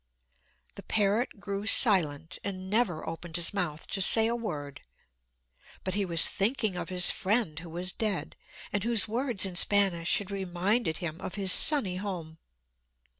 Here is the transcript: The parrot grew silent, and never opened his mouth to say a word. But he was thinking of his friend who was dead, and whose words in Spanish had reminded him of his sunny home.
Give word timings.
The 0.73 0.81
parrot 0.81 1.39
grew 1.39 1.67
silent, 1.67 2.39
and 2.43 2.71
never 2.71 3.07
opened 3.07 3.35
his 3.35 3.53
mouth 3.53 3.85
to 3.89 4.01
say 4.01 4.25
a 4.25 4.35
word. 4.35 4.81
But 5.83 5.93
he 5.93 6.05
was 6.05 6.27
thinking 6.27 6.75
of 6.75 6.89
his 6.89 7.11
friend 7.11 7.59
who 7.59 7.69
was 7.69 7.93
dead, 7.93 8.35
and 8.73 8.83
whose 8.83 9.07
words 9.07 9.45
in 9.45 9.55
Spanish 9.55 10.17
had 10.17 10.31
reminded 10.31 10.97
him 10.97 11.21
of 11.21 11.35
his 11.35 11.51
sunny 11.53 11.97
home. 11.97 12.39